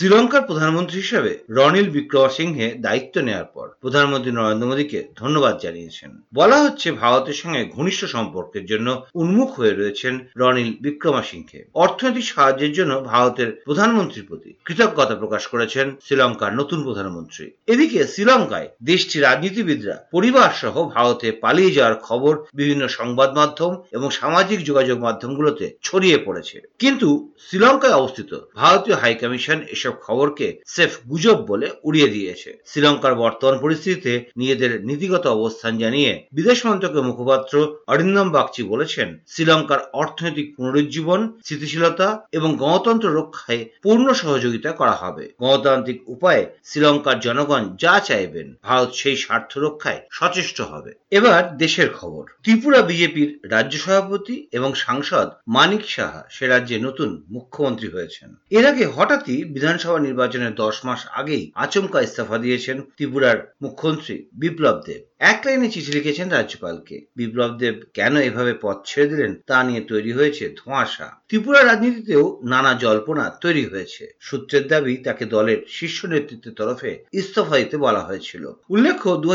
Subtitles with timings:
[0.00, 6.88] শ্রীলঙ্কার প্রধানমন্ত্রী হিসেবে রনিল বিক্রমসিংহে দায়িত্ব নেওয়ার পর প্রধানমন্ত্রী নরেন্দ্র মোদীকে ধন্যবাদ জানিয়েছেন। বলা হচ্ছে
[6.92, 14.28] ভারতের সঙ্গে ঘনিষ্ঠ সম্পর্কের জন্য উন্মুখ হয়ে রয়েছেন রনিল বিক্রমসিংহে। অর্থনৈতিক সাহায্যের জন্য ভারতের প্রধানমন্ত্রীর
[14.28, 21.72] প্রতি কৃতজ্ঞতা প্রকাশ করেছেন শ্রীলঙ্কার নতুন প্রধানমন্ত্রী। এদিকে শ্রীলঙ্কায় দেশটির রাজনীতিবিদরা পরিবার সহ ভারতে পালিয়ে
[21.72, 27.08] যাওয়ার খবর বিভিন্ন সংবাদ মাধ্যম এবং সামাজিক যোগাযোগ মাধ্যমগুলোতে ছড়িয়ে পড়েছে। কিন্তু
[27.46, 34.84] শ্রীলঙ্কায় অবস্থিত ভারতীয় হাইকমিশন এসব খবরকে সেফ গুজব বলে উড়িয়ে দিয়েছে। শ্রীলঙ্কার বর্তমান পরিস্থিতিতে নিজেদের
[34.84, 43.14] নীতিগত অবস্থান জানিয়ে বিদেশ মন্ত্রকের মুখপাত্র অরিন্দম বাগচি বলেছেন, শ্রীলঙ্কার অর্থনৈতিক পুনরুজ্জীবন, স্থিতিশীলতা এবং গণতন্ত্র
[43.14, 50.00] রক্ষায় পূর্ণ সহযোগিতা করা হবে। গণতান্ত্রিক উপায়ে শ্রীলঙ্কার জনগণ যা চাইবেন, ভারত সেই স্বার্থ রক্ষায়
[50.10, 56.78] সচেষ্ট হবে। এবার দেশের খবর। ত্রিপুরা বিজেপির রাজ্য সভাপতি এবং সাংসদ মানিক সাহা সে রাজ্যে
[56.78, 59.44] নতুন মুখ্যমন্ত্রী হয়েছেন। এর আগে হঠাৎই
[59.80, 65.92] বিধানসভা নির্বাচনের দশ মাস আগেই আচমকা ইস্তফা দিয়েছেন ত্রিপুরার মুখ্যমন্ত্রী বিপ্লব দেব। এক লাইনে চিঠি
[65.92, 71.60] লিখেছেন রাজ্যপালকে। বিপ্লব দেব কেন এভাবে পথ ছেড়ে দিলেন তা নিয়ে তৈরি হয়েছে ধোঁয়াশা। ত্রিপুরা
[71.64, 78.02] রাজনীতিতেও নানা জল্পনা তৈরি হয়েছে। সূত্রের দাবি, তাকে দলের শীর্ষ নেতৃত্বের তরফে ইস্তফা দিতে বলা
[78.04, 79.28] হয়েছিল। উল্লেখ্য দু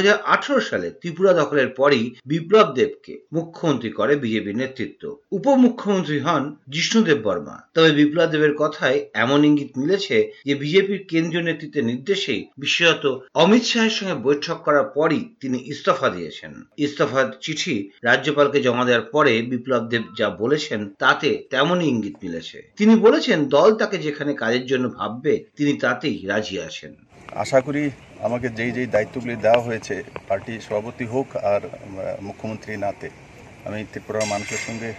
[0.61, 7.91] সালে ত্রিপুরা দখলের পরই বিপ্লব দেবকে মুখ্যমন্ত্রী করে বিজেপি নেতৃত্ব। উপমুখ্যমন্ত্রী হন জিষ্ণুদেব বর্মা। তবে
[7.91, 14.17] বিপ্লব দেবের কথায় এমন ইঙ্গিত মিলেছে যে, বিজেপির কেন্দ্রীয় নেতৃত্বের নির্দেশেই বিশেষত অমিত শাহের সঙ্গে
[14.27, 20.27] বৈঠক করার পরই তিনি ইস্তফা দিয়েছেন। ইস্তফার চিঠি রাজ্যপালকে জমা দেওয়ার পরে বিপ্লব দেব যা
[20.41, 26.17] বলেছেন, তাতে তেমনই ইঙ্গিত মিলেছে। তিনি বলেছেন, দল তাকে যেখানে কাজের জন্য ভাববে, তিনি তাতেই
[26.31, 26.91] রাজি আছেন।
[27.43, 27.83] আশা করি
[28.27, 29.95] আমাকে যেই যেই দায়িত্বগুলি দেওয়া হয়েছে,
[30.29, 31.61] পার্টি সভাপতি হোক আর
[32.27, 33.07] মুখ্যমন্ত্রী নাতে,
[33.67, 34.89] আমি ত্রিপুরার মানুষের সঙ্গে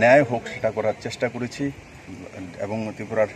[0.00, 1.64] ন্যায় হোক সেটা করার চেষ্টা করেছি,
[2.64, 3.30] এবং ত্রিপুরার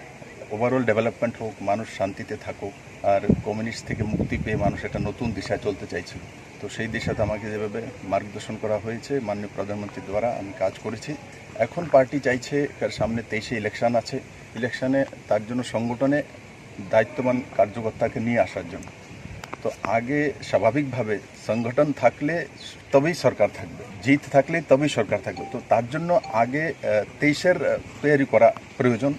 [0.54, 2.74] ওভারঅল ডেভেলপমেন্ট হোক, মানুষ শান্তিতে থাকুক,
[3.12, 6.20] আর কমিউনিস্ট থেকে মুক্তি পেয়ে মানুষ একটা নতুন দিশায় চলতে চাইছিল।
[6.60, 7.80] তো সেই দিশাতে আমাকে যেভাবে
[8.12, 11.12] মার্গদর্শন করা হয়েছে, মাননীয় প্রধানমন্ত্রীর দ্বারা আমি কাজ করেছি।
[11.66, 12.56] এখন পার্টি চাইছে
[12.98, 14.16] সামনে তেইশে ইলেকশন আছে।
[14.58, 16.18] ইলেকশানে তার জন্য সংগঠনে
[16.92, 18.88] দায়িত্ববান কার্যকর্তাকে নিয়ে আসার জন্য।
[19.62, 20.20] তো আগে
[20.50, 21.14] স্বাভাবিকভাবে
[21.48, 22.34] সংগঠন থাকলে
[22.92, 26.10] তবেই সরকার থাকবে, জিত থাকলে তবেই সরকার থাকবে। তো তার জন্য
[26.42, 26.64] আগে
[27.20, 27.58] তেইশের
[28.02, 28.48] তৈরি করা
[28.78, 29.12] প্রয়োজন।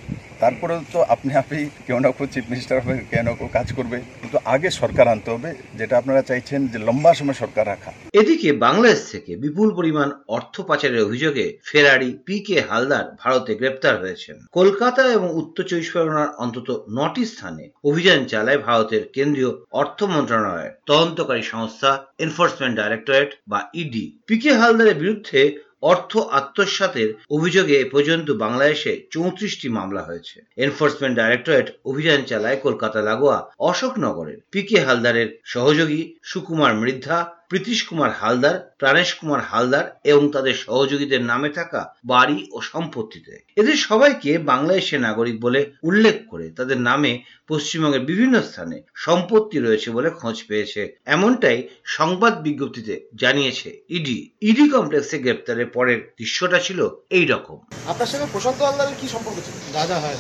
[0.44, 3.98] তারপরে তো আপনি আপনি কেউ না কেউ চিফ মিনিস্টার হবে, কেউ না কেউ কাজ করবে।
[4.20, 5.50] কিন্তু আগে সরকার আনতে হবে,
[5.80, 11.06] যেটা আপনারা চাইছেন যে লম্বা সময় সরকার রাখা। এদিকে বাংলাদেশ থেকে বিপুল পরিমাণ অর্থ পাচারের
[11.08, 17.24] অভিযোগে ফেরারি পি কে হালদার ভারতে গ্রেপ্তার হয়েছেন। কলকাতা এবং উত্তর চব্বিশ পরগনার অন্তত নটি
[17.26, 21.92] স্থানে অভিযান চালায় ভারতের কেন্দ্রীয় অর্থ মন্ত্রণালয়ের তদন্তকারী সংস্থা
[22.26, 25.42] এনফোর্সমেন্ট ডাইরেক্টরেট বা ইডি পি কে হালদারের বিরুদ্ধে
[25.82, 33.50] অর্থ আত্মসাতের অভিযোগে এ পর্যন্ত বাংলাদেশে চৌত্রিশটি মামলা হয়েছে। এনফোর্সমেন্ট ডাইরেক্টরেট অভিযান চালায় কলকাতা লাগোয়া
[33.60, 40.56] অশোকনগরের। পি কে হালদারের সহযোগী সুকুমার মৃদ্ধা প্রীতিশ কুমার হালদার প্রাণেশ কুমার হালদার এবং তাদের
[40.66, 47.12] সহযোগীদের নামে থাকা বাড়ি ও সম্পত্তিতে। এদের সবাইকে বাংলাদেশের নাগরিক বলে উল্লেখ করে তাদের নামে
[47.48, 51.60] পশ্চিমবঙ্গের বিভিন্ন স্থানে সম্পত্তি রয়েছে বলে খোঁজ পেয়েছে। এমনটাই
[51.98, 54.18] সংবাদ বিজ্ঞপ্তিতে জানিয়েছে ইডি।
[54.50, 56.80] ইডি কমপ্লেক্সে গ্রেপ্তারের পরের দৃশ্যটা ছিল
[57.18, 57.58] এই রকম
[57.92, 59.56] আপনার সঙ্গে প্রশান্ত হালদারের কি সম্পর্ক ছিল?
[59.74, 60.18] দাদা হয়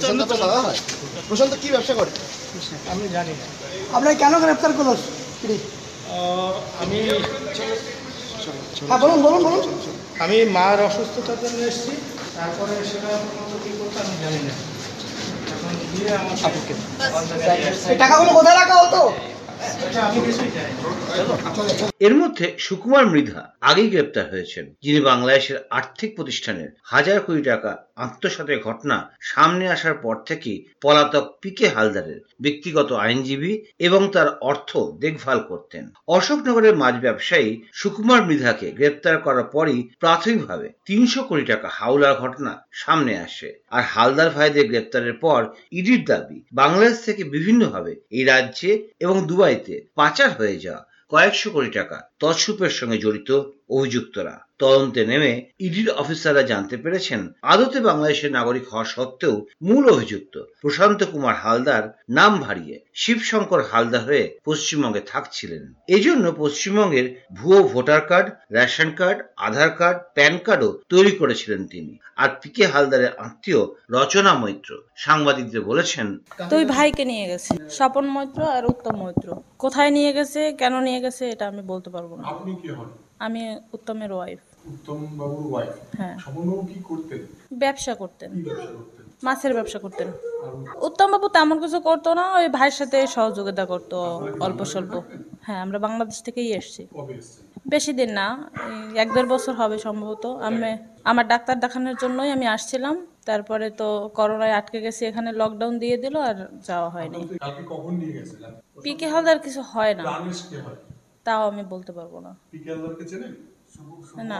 [0.00, 0.78] প্রশান্ত দাদা হয়।
[1.28, 2.10] প্রশান্ত কি ব্যবসা করে?
[2.92, 3.46] আমি জানি না।
[3.96, 4.90] আপনার কেন গ্রেপ্তার করল?
[6.82, 6.98] আমি
[8.88, 9.62] হ্যাঁ বলুন বলুন বলুন।
[10.24, 11.94] আমি মার অসুস্থতার জন্য এসেছি।
[12.36, 13.10] তারপরে সেটা
[13.42, 14.54] কি কী করতে আমি জানি না।
[15.54, 16.36] এখন গিয়ে আমার
[17.90, 19.00] এই টাকাগুলো কোথায় রাখা হতো?
[22.00, 28.58] এর মধ্যে সুকুমার মৃধা আগেই গ্রেপ্তার হয়েছেন, যিনি বাংলাদেশের আর্থিক প্রতিষ্ঠানের হাজার কোটি টাকা আত্মসাতের
[28.60, 35.90] ঘটনা সামনে আসার পর থেকেই পলাতক পিকে হালদারের ব্যক্তিগত আইনজীবী এবং তার অর্থ দেখভাল করতেন।
[36.08, 43.18] অশোকনগরের মাছ ব্যবসায়ী সুকুমার মৃধাকে গ্রেপ্তার করার পরই প্রাথমিকভাবে তিনশো কোটি টাকা হাওলার ঘটনা সামনে
[43.18, 45.40] আসে। আর হালদার ভাইদের গ্রেপ্তারের পর
[45.72, 48.70] ইডির দাবি বাংলাদেশ থেকে বিভিন্নভাবে এই রাজ্যে
[49.00, 50.82] এবং দুবাইতে পাচার হয়ে যাওয়া
[51.12, 53.30] কয়েকশো কোটি টাকা তৎসুপের সঙ্গে জড়িত
[53.70, 61.00] অভিযুক্তরা। তদন্তে নেমে ইডির অফিসাররা জানতে পেরেছেন আদতে বাংলাদেশের নাগরিক হওয়া সত্ত্বেও মূল অভিযুক্ত প্রশান্ত
[61.04, 68.90] কুমার হালদার নাম ভারিয়ে শিবশঙ্কর হালদার হয়ে পশ্চিমবঙ্গে থাকছিলেন। এজন্য পশ্চিমবঙ্গের ভুয়ো voter card ration
[68.90, 73.60] card Aadhaar card PAN কার্ডও তৈরি করেছিলেন তিনি। আর পিকে হালদারের আত্মীয়
[73.90, 76.06] রচনা মৈত্র সাংবাদিকদের বলেছেন
[76.50, 81.22] দুই ভাইকে নিয়ে গেছে স্বপন মৈত্র আর উত্তম মৈত্র। কোথায় নিয়ে গেছে কেন নিয়ে গেছে
[81.30, 82.88] এটা আমি বলতে পারব না। আপনি কি হন?
[83.26, 83.42] আমি
[83.72, 84.40] উত্তমের ওয়াইফ
[84.72, 86.16] উত্তম বাবুর ওয়াইফ হ্যাঁ
[86.70, 87.20] কি করতেন?
[87.62, 88.30] ব্যবসা করতেন।
[89.26, 90.08] মাছের ব্যবসা করতেন।
[90.86, 93.96] উত্তম বাবু তেমন কিছু করতো না ওই ভাইয়ের সাথে সহযোগিতা করতো
[94.46, 94.92] অল্প স্বল্প।
[95.46, 96.82] হ্যাঁ আমরা বাংলাদেশ থেকেই এসেছি।
[97.74, 98.26] বেশি দিন না
[99.02, 100.70] এক দেড় বছর হবে সম্ভবত। আমি
[101.10, 102.94] আমার ডাক্তার দেখানোর জন্যই আমি আসছিলাম।
[103.28, 106.36] তারপরে তো করোনায় আটকে গেছি এখানে লকডাউন দিয়ে দিল আর
[106.68, 107.20] যাওয়া হয়নি।
[108.84, 110.02] পিকে হালদার কিছু হয় না।
[110.66, 110.78] হয়?
[111.26, 113.34] তাও আমি বলতে পারব না। পিকে আল্লাহকে চেনেন?
[114.22, 114.38] না।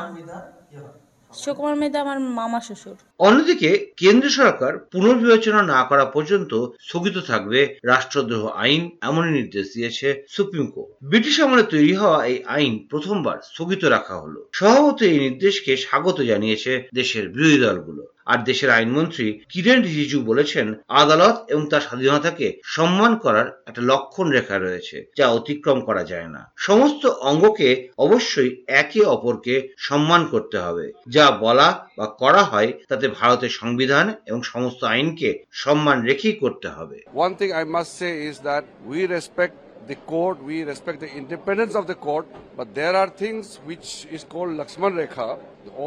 [1.35, 8.47] সুকুমার মেধা আমার মামা শ্বশুর। অন্যদিকে কেন্দ্র সরকার পুনর্বিবেচনা না করা পর্যন্ত স্থগিত থাকবে রাষ্ট্রদ্রোহ
[8.47, 14.17] আইন এমনই নির্দেশ দিয়েছে সুপ্রিম কোর্ট। ব্রিটিশ আমলে তৈরি হওয়া এই আইন প্রথমবার স্থগিত রাখা
[14.21, 20.67] হলো। স্বভাবত এই নির্দেশকে স্বাগত জানিয়েছে দেশের বিরোধী দলগুলো। আর দেশের আইনমন্ত্রী কিরেন রিজিজু বলেছেন,
[21.03, 22.47] আদালত এবং তার স্বাধীনতাকে
[22.77, 27.69] সম্মান করার একটা লক্ষণ রেখা রয়েছে, যা অতিক্রম করা যায় না। সমস্ত অঙ্গকে
[27.99, 28.51] অবশ্যই
[28.83, 31.69] একে অপরকে সম্মান করতে হবে। যা বলা
[31.99, 35.29] বা করা হয়, তাতে ভারতের সংবিধান এবং সমস্ত আইনকে
[35.63, 39.57] সম্মান রেখেই করতে হবে। One thing I must say is that we respect
[39.91, 42.27] the court we respect the independence of the court
[42.59, 43.87] but there are things which
[44.17, 45.29] is called Lakshman rekha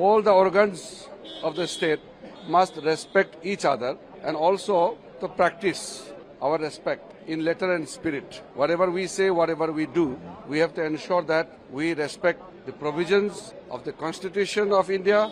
[0.03, 0.81] all the organs
[1.47, 1.99] of the state
[2.49, 6.11] must respect each other and also to practice
[6.41, 8.41] our respect in letter and spirit.
[8.55, 13.53] Whatever we say, whatever we do, we have to ensure that we respect the provisions
[13.69, 15.31] of the Constitution of India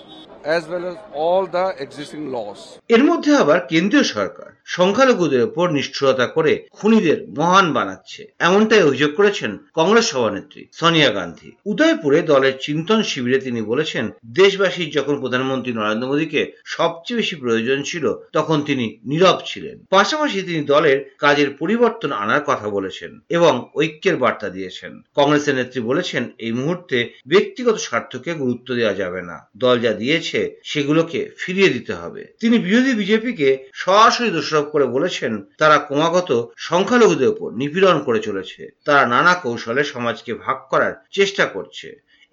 [2.90, 9.52] এর মধ্যে আবার কেন্দ্রীয় সরকার সংখ্যালঘুদের উপর নিষ্ঠুরতা করে খুনিদের মহান বানাচ্ছে, এমনটাই অভিযোগ করেছেন
[9.74, 16.42] কংগ্রেস সভানেত্রী সোনিয়া গান্ধী। উদয়পুরে দলের চিন্তন শিবিরে তিনি বলেছেন দেশবাসীর যখন প্রধানমন্ত্রী নরেন্দ্র মোদীকে
[16.66, 22.68] সবচেয়ে বেশি প্রয়োজন ছিল, তখন তিনি নীরব ছিলেন। পাশাপাশি তিনি দলের কাজের পরিবর্তন আনার কথা
[22.70, 26.98] বলেছেন এবং ঐক্যের বার্তা দিয়েছেন। কংগ্রেসের নেত্রী বলেছেন, এই মুহূর্তে
[27.28, 30.37] ব্যক্তিগত স্বার্থকে গুরুত্ব দেওয়া যাবে না। দল যা দিয়েছে
[30.72, 33.50] সেগুলোকে ফিরিয়ে দিতে হবে। তিনি বিরোধী বিজেপিকে
[33.84, 36.32] সরাসরি দোষারোপ করে বলেছেন, তারা ক্রমাগত
[36.70, 41.88] সংখ্যালঘুদের উপর নিপীড়ন করে চলেছে। তারা নানা কৌশলে সমাজকে ভাগ করার চেষ্টা করছে।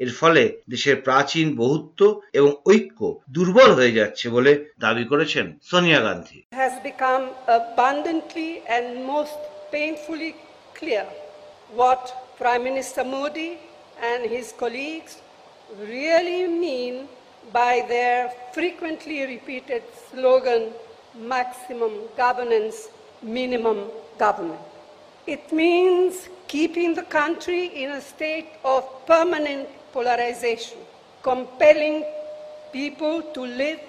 [0.05, 0.43] এর ফলে
[0.73, 2.01] দেশের প্রাচীন বহুত্ব
[2.39, 3.01] এবং ঐক্য
[3.35, 4.53] দুর্বল হয়ে যাচ্ছে বলে
[4.85, 7.25] দাবি করেছেন Sonia Gandhi. Has become
[7.61, 9.41] abundantly and most
[9.75, 10.33] painfully
[10.79, 11.07] clear
[11.81, 12.03] what
[12.41, 13.51] Prime Minister Modi
[14.11, 15.13] and his colleagues
[15.95, 16.95] really mean
[17.53, 20.73] by their frequently repeated slogan
[21.17, 22.89] maximum governance,
[23.23, 24.61] minimum government.
[25.27, 30.79] It means keeping the country in a state of permanent polarization,
[31.23, 32.05] compelling
[32.73, 33.81] people to live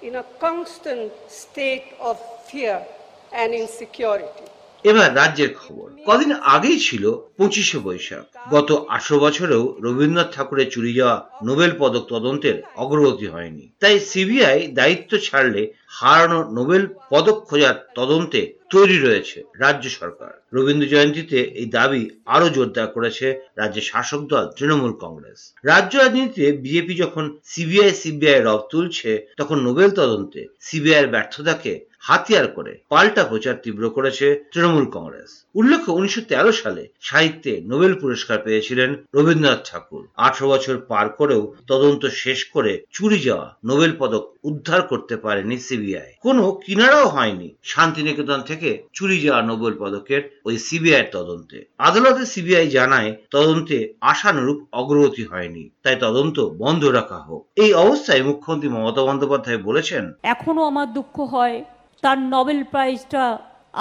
[0.00, 2.86] in a constant state of fear
[3.32, 4.44] and insecurity.
[4.84, 7.04] এবার রাজ্যের খবর। কদিন আগেই ছিল
[7.36, 14.00] পঁচিশে বৈশাখ। গত আঠারো বছরেও রবীন্দ্রনাথ ঠাকুরের চুরি যাওয়া নোবেল পদক তদন্তের অগ্রগতি হয়নি। তাই
[14.00, 18.40] সিবিআই দায়িত্ব ছাড়লে হারানো নোবেল পদক খোঁজার তদন্তে
[18.70, 23.26] তৈরি রয়েছে রাজ্য সরকার। রবীন্দ্র জয়ন্তীতে এই দাবি আরও জোরদার করেছে
[23.56, 29.90] রাজ্যের শাসক দল, তৃণমূল কংগ্রেস। রাজ্য রাজনীতিতে বিজেপি যখন সিবিআই সিবিআই রব তুলছে, তখন নোবেল
[29.90, 31.72] তদন্তে সিবিআই এর ব্যর্থতাকে
[32.08, 36.22] হাতিয়ার করে পাল্টা প্রচার তীব্র করেছে তৃণমূল কংগ্রেস। উল্লেখ্য, উনিশশো
[36.62, 43.18] সালে সাহিত্যে নোবেল পুরস্কার পেয়েছিলেন রবীন্দ্রনাথ ঠাকুর। আঠারো বছর পার করেও তদন্ত শেষ করে চুরি
[43.18, 49.74] যাওয়া নোবেল পদক উদ্ধার করতে পারেনি সিবিআই। কোনো কিনারাও হয়নি শান্তিনিকেতন থেকে চুরি যাওয়া নোবেল
[49.82, 53.76] পদকের ওই সিবিআই তদন্তে। আদালতে সিবিআই জানায়, তদন্তে
[54.12, 60.04] আশানুরূপ অগ্রগতি হয়নি। তাই তদন্ত বন্ধ রাখা হোক। এই অবস্থায় মুখ্যমন্ত্রী মমতা বন্দ্যোপাধ্যায় বলেছেন,
[60.34, 61.56] এখনও আমার দুঃখ হয়
[62.02, 63.22] তার নোবেল প্রাইজটা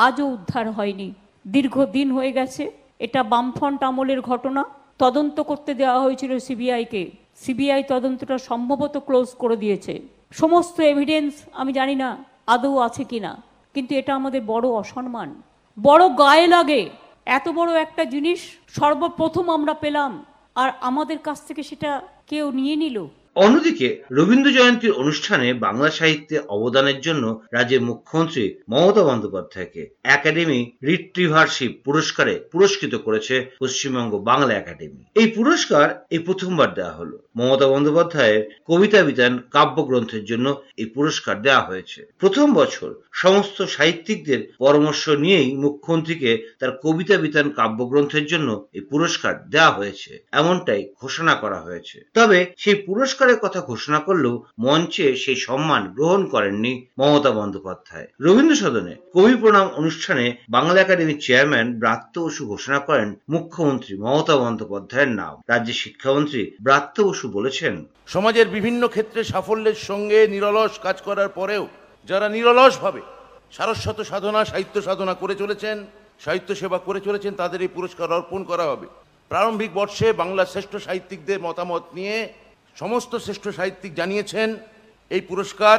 [0.06, 1.08] আজও উদ্ধার হয়নি।
[1.46, 2.64] দীর্ঘদিন হয়ে গেছে।
[3.06, 4.62] এটা বামফ্রন্ট আমলের ঘটনা।
[5.00, 7.04] তদন্ত করতে দেওয়া হয়েছিল সিবিআইকে।
[7.44, 9.94] সিবিআই তদন্তটা সম্ভবত ক্লোজ করে দিয়েছে।
[10.32, 12.10] সমস্ত এভিডেন্স আমি জানি না
[12.54, 13.32] আদৌ আছে কিনা,
[13.76, 15.30] কিন্তু এটা আমাদের বড় অসম্মান।
[15.78, 16.82] বড় গায়ে লাগে।
[17.38, 18.40] এত বড় একটা জিনিস
[18.78, 20.12] সর্বপ্রথম আমরা পেলাম।
[20.56, 21.92] আর আমাদের কাছ থেকে সেটা
[22.30, 22.98] কেউ নিয়ে নিল।
[23.38, 32.40] অন্যদিকে রবীন্দ্র জয়ন্তীর অনুষ্ঠানে বাংলা সাহিত্যে অবদানের জন্য রাজ্যের মুখ্যমন্ত্রী মমতা বন্দ্যোপাধ্যায়কে একাডেমি রিট্রিভারশিপ পুরস্কারে
[32.52, 39.34] পুরস্কৃত করেছে পশ্চিমবঙ্গ বাংলা একাডেমি। এই পুরস্কার এই প্রথমবার দেওয়া হলো। মমতা বন্দ্যোপাধ্যায়ের কবিতা বিতান
[39.56, 40.48] কাব্যগ্রন্থের জন্য
[40.82, 48.26] এই পুরস্কার দেওয়া হয়েছে। প্রথম বছর সমস্ত সাহিত্যিকদের পরামর্শ নিয়েই মুখ্যমন্ত্রীকে তার কবিতা বিতান কাব্যগ্রন্থের
[48.26, 54.36] জন্য এই পুরস্কার দেওয়া হয়েছে, এমনটাই ঘোষণা করা হয়েছে। তবে সেই পুরস্কারের কথা ঘোষণা করলেও
[54.60, 61.68] মঞ্চে সেই সম্মান গ্রহণ করেননি মমতা বন্দ্যোপাধ্যায়। রবীন্দ্র সদনে কবি প্রণাম অনুষ্ঠানে বাংলা একাডেমির চেয়ারম্যান
[61.80, 67.74] ব্রাত্য বসু ঘোষণা করেন মুখ্যমন্ত্রী মমতা বন্দ্যোপাধ্যায়ের নাম। রাজ্যের শিক্ষামন্ত্রী ব্রাত্য বসু বলেছেন?
[68.08, 71.64] সমাজের বিভিন্ন ক্ষেত্রে সাফল্যের সঙ্গে নিরলস কাজ করার পরেও
[72.10, 73.02] যারা নিরলসভাবে
[73.58, 75.78] সারস্বত সাধনা, সাহিত্য সাধনা করে চলেছেন,
[76.26, 78.88] সাহিত্য সেবা করে চলেছেন, তাদের এই পুরস্কার অর্পণ করা হবে।
[79.32, 82.16] প্রারম্ভিক বর্ষে বাংলার শ্রেষ্ঠ সাহিত্যিকদের মতামত নিয়ে
[82.76, 84.50] সমস্ত শ্রেষ্ঠ সাহিত্যিক জানিয়েছেন
[85.12, 85.78] এই পুরস্কার।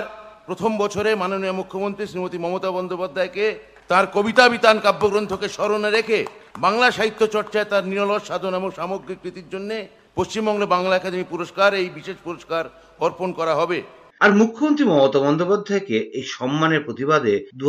[0.48, 3.46] প্রথম বছরে মাননীয় মুখ্যমন্ত্রী শ্রীমতী মমতা বন্দ্যোপাধ্যায়কে
[3.90, 6.18] তার কবিতা বিতান কাব্যগ্রন্থকে স্মরণে রেখে
[6.58, 9.70] বাংলা সাহিত্য চর্চায় তার নিরলস সাধন এবং সামগ্রিক কৃতির জন্য
[10.18, 12.64] পশ্চিমবঙ্গ বাংলা একাডেমি পুরস্কার এই বিশেষ পুরস্কার
[13.00, 13.78] অর্পণ করা হবে।
[14.20, 17.66] আর মুখ্যমন্ত্রী মমতা বন্দ্যোপাধ্যায়কে এই সম্মানের প্রতিবাদে দু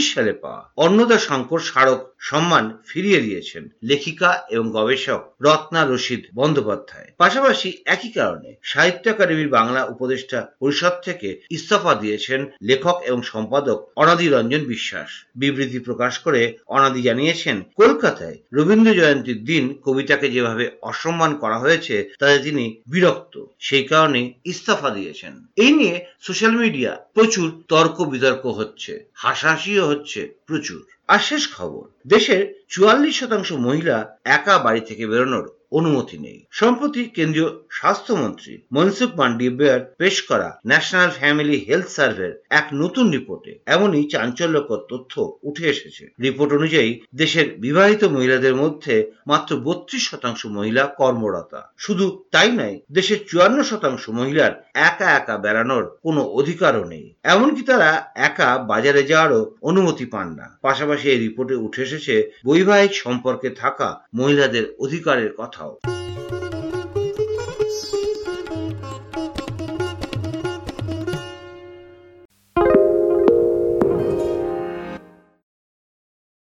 [0.00, 7.68] সালে পাওয়া অন্নদা শঙ্কর স্মারক সম্মান ফিরিয়ে দিয়েছেন লেখিকা এবং গবেষক রত্না রশিদ বন্দ্যোপাধ্যায়। পাশাপাশি
[7.86, 14.62] একই কারণে সাহিত্য একাডেমির বাংলা উপদেষ্টা পরিষদ থেকে ইস্তফা দিয়েছেন লেখক এবং সম্পাদক অনাদি রঞ্জন
[14.64, 22.10] বিশ্বাস। বিবৃতি প্রকাশ করে অনাদি জানিয়েছেন, কলকাতায় রবীন্দ্র জয়ন্তীর দিন কবিতাকে যেভাবে অসম্মান করা হয়েছে,
[22.18, 25.87] তাতে তিনি বিরক্ত। সেই কারণে ইস্তফা দিয়েছেন। এই নিয়ে
[26.20, 33.52] সোশ্যাল মিডিয়া প্রচুর তর্ক বিতর্ক হচ্ছে, হাসাহাসিও হচ্ছে প্রচুর। আর শেষ খবর, দেশের চুয়াল্লিশ শতাংশ
[33.52, 41.10] মহিলা একা বাড়ি থেকে বেরোনোর অনুমতি নেই। সম্প্রতি কেন্দ্রীয় স্বাস্থ্যমন্ত্রী মনসুখ মান্ডিবিয়ার পেশ করা ন্যাশনাল
[41.10, 48.04] ফ্যামিলি হেলথ সার্ভের এক নতুন রিপোর্টে এমনই চাঞ্চল্যকর তথ্য উঠে এসেছে। রিপোর্ট অনুযায়ী, দেশের বিবাহিত
[48.04, 55.08] মহিলাদের মধ্যে মাত্র বত্রিশ শতাংশ মহিলা কর্মরতা। শুধু তাই নয়, দেশের চুয়ান্ন শতাংশ মহিলার একা
[55.10, 61.18] একা বেড়ানোর কোনো অধিকারও নেই। এমনকি তারা একা বাজারে যাওয়ারও অনুমতি পান না। পাশাপাশি এই
[61.18, 65.97] রিপোর্টে উঠে এসেছে, বৈবাহিক সম্পর্কে থাকা মহিলাদের অধিকারের out.